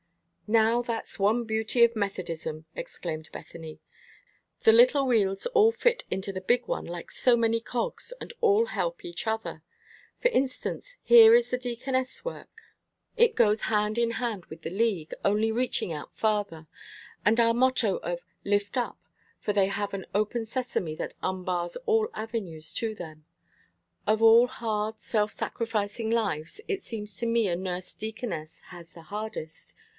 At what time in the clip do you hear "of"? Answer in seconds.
1.85-1.95, 17.97-18.25, 24.07-24.21